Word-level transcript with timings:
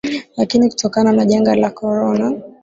lakini 0.37 0.69
kutokana 0.69 1.11
na 1.11 1.25
janga 1.25 1.55
la 1.55 1.69
Corona 1.71 2.33